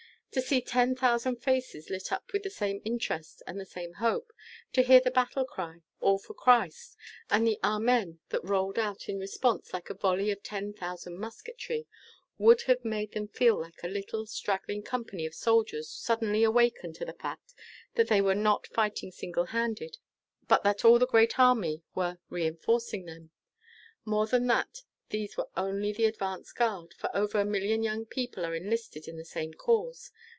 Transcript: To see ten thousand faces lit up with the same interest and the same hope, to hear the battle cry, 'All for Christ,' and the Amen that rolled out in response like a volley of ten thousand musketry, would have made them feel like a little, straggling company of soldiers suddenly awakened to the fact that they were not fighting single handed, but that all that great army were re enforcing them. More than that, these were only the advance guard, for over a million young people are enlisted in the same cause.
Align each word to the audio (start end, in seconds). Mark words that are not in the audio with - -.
To 0.33 0.41
see 0.41 0.61
ten 0.61 0.95
thousand 0.95 1.43
faces 1.43 1.89
lit 1.89 2.09
up 2.09 2.31
with 2.31 2.43
the 2.43 2.49
same 2.49 2.81
interest 2.85 3.43
and 3.45 3.59
the 3.59 3.65
same 3.65 3.95
hope, 3.95 4.31
to 4.71 4.81
hear 4.81 5.01
the 5.01 5.11
battle 5.11 5.43
cry, 5.43 5.81
'All 5.99 6.17
for 6.19 6.33
Christ,' 6.33 6.95
and 7.29 7.45
the 7.45 7.59
Amen 7.65 8.19
that 8.29 8.41
rolled 8.45 8.79
out 8.79 9.09
in 9.09 9.19
response 9.19 9.73
like 9.73 9.89
a 9.89 9.93
volley 9.93 10.31
of 10.31 10.41
ten 10.41 10.71
thousand 10.71 11.17
musketry, 11.17 11.85
would 12.37 12.61
have 12.61 12.85
made 12.85 13.11
them 13.11 13.27
feel 13.27 13.59
like 13.59 13.83
a 13.83 13.89
little, 13.89 14.25
straggling 14.25 14.83
company 14.83 15.25
of 15.25 15.35
soldiers 15.35 15.89
suddenly 15.89 16.45
awakened 16.45 16.95
to 16.95 17.03
the 17.03 17.11
fact 17.11 17.53
that 17.95 18.07
they 18.07 18.21
were 18.21 18.33
not 18.33 18.65
fighting 18.67 19.11
single 19.11 19.47
handed, 19.47 19.97
but 20.47 20.63
that 20.63 20.85
all 20.85 20.97
that 20.97 21.09
great 21.09 21.37
army 21.37 21.83
were 21.93 22.19
re 22.29 22.45
enforcing 22.47 23.03
them. 23.03 23.31
More 24.05 24.25
than 24.27 24.47
that, 24.47 24.83
these 25.11 25.35
were 25.35 25.49
only 25.57 25.91
the 25.91 26.05
advance 26.05 26.53
guard, 26.53 26.93
for 26.93 27.13
over 27.13 27.41
a 27.41 27.43
million 27.43 27.83
young 27.83 28.05
people 28.05 28.45
are 28.45 28.55
enlisted 28.55 29.09
in 29.09 29.17
the 29.17 29.25
same 29.25 29.53
cause. 29.53 30.09